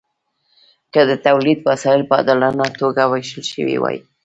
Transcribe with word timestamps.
که 0.93 1.01
د 1.09 1.11
تولید 1.27 1.59
وسایل 1.69 2.01
په 2.09 2.13
عادلانه 2.19 2.65
توګه 2.79 3.01
ویشل 3.05 3.43
شوي 3.53 3.77
وای. 3.79 3.97